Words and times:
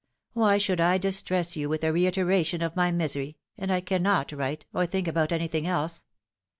Why 0.33 0.57
should 0.57 0.81
I 0.81 0.97
distress 0.97 1.55
you 1.55 1.69
with 1.69 1.83
a 1.83 1.93
reiteration 1.93 2.63
of 2.63 2.75
my 2.75 2.91
misery 2.91 3.37
and 3.55 3.71
I 3.71 3.81
cannot 3.81 4.31
write, 4.31 4.65
or 4.73 4.87
think 4.87 5.07
about 5.07 5.31
anything 5.31 5.67
else 5.67 6.05